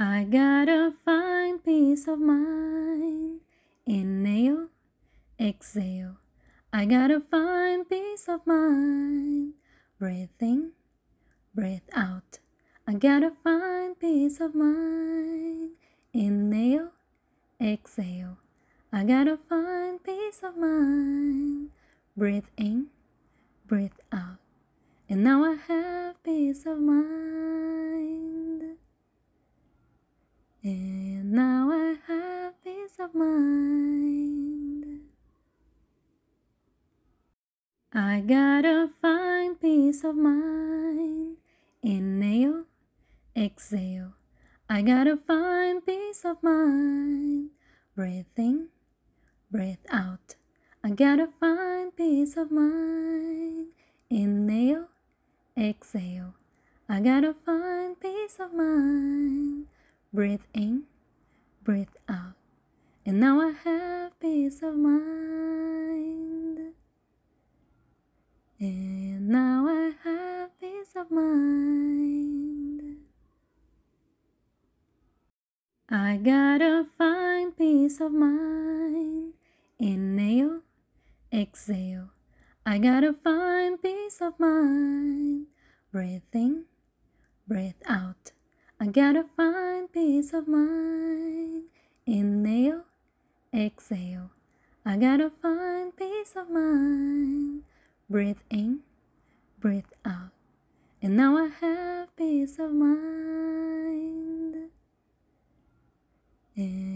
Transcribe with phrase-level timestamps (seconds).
[0.00, 3.40] I gotta find peace of mind.
[3.84, 4.68] Inhale,
[5.40, 6.18] exhale.
[6.72, 9.54] I gotta find peace of mind.
[9.98, 10.70] Breathe in,
[11.52, 12.38] breathe out.
[12.86, 15.72] I gotta find peace of mind.
[16.12, 16.92] Inhale,
[17.60, 18.36] exhale.
[18.92, 21.70] I gotta find peace of mind.
[22.16, 22.86] Breathe in,
[23.66, 24.38] breathe out.
[25.08, 28.07] And now I have peace of mind.
[38.00, 41.38] I gotta find peace of mind.
[41.82, 42.62] Inhale,
[43.36, 44.12] exhale.
[44.70, 47.50] I gotta find peace of mind.
[47.96, 48.68] Breathe in,
[49.50, 50.36] breathe out.
[50.84, 53.72] I gotta find peace of mind.
[54.08, 54.90] Inhale,
[55.58, 56.34] exhale.
[56.88, 59.66] I gotta find peace of mind.
[60.12, 60.84] Breathe in,
[61.64, 62.34] breathe out.
[63.04, 65.57] And now I have peace of mind.
[71.10, 72.96] Mind.
[75.90, 79.32] I gotta find peace of mind.
[79.78, 80.60] Inhale,
[81.32, 82.10] exhale.
[82.66, 85.46] I gotta find peace of mind.
[85.90, 86.64] Breathe in,
[87.46, 88.32] breathe out.
[88.78, 91.64] I gotta find peace of mind.
[92.06, 92.84] Inhale,
[93.54, 94.30] exhale.
[94.84, 97.64] I gotta find peace of mind.
[98.10, 98.80] Breathe in,
[99.60, 100.37] breathe out.
[101.00, 104.70] And now I have peace of mind.
[106.56, 106.87] And